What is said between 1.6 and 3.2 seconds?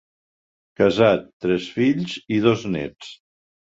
fills i dos néts.